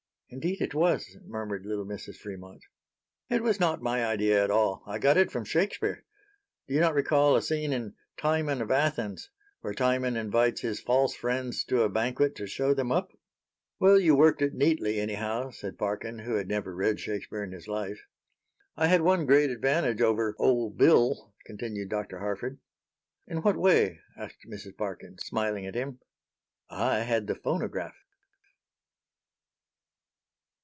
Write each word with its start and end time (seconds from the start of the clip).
"Indeed 0.33 0.61
it 0.61 0.73
was," 0.73 1.17
murmured 1.25 1.65
little 1.65 1.83
Mrs. 1.85 2.15
Fremont. 2.15 2.63
"It 3.29 3.43
was 3.43 3.59
not 3.59 3.81
my 3.81 4.05
idea 4.05 4.41
at 4.41 4.49
all. 4.49 4.81
I 4.87 4.97
got 4.97 5.17
it 5.17 5.29
from 5.29 5.43
Shakespeare. 5.43 6.05
Do 6.69 6.73
you 6.73 6.79
not 6.79 6.93
recall 6.93 7.35
a 7.35 7.41
scene 7.41 7.73
in 7.73 7.95
'Timon 8.15 8.61
of 8.61 8.71
Athens' 8.71 9.29
where 9.59 9.73
Timon 9.73 10.15
invites 10.15 10.61
his 10.61 10.79
false 10.79 11.15
friends 11.15 11.65
to 11.65 11.81
a 11.83 11.89
banquet 11.89 12.33
to 12.35 12.47
show 12.47 12.73
them 12.73 12.93
up?" 12.93 13.11
"Well, 13.77 13.99
you 13.99 14.15
worked 14.15 14.41
it 14.41 14.53
neatly, 14.53 15.01
anyhow," 15.01 15.49
said 15.49 15.77
Parkin, 15.77 16.19
who 16.19 16.35
had 16.35 16.47
never 16.47 16.73
read 16.73 17.01
Shakespeare 17.01 17.43
in 17.43 17.51
his 17.51 17.67
life. 17.67 18.05
"I 18.77 18.87
had 18.87 19.01
one 19.01 19.25
great 19.25 19.49
advantage 19.49 19.99
over 20.01 20.33
'old 20.39 20.77
Bill,'" 20.77 21.33
continued 21.45 21.89
Dr. 21.89 22.19
Harford. 22.19 22.57
"In 23.27 23.39
what 23.41 23.57
way?" 23.57 23.99
asked 24.15 24.47
Mrs. 24.47 24.77
Parkin, 24.77 25.17
smiling 25.17 25.65
at 25.65 25.75
him. 25.75 25.99
"I 26.69 26.99
had 26.99 27.27
the 27.27 27.35
phonograph." 27.35 27.97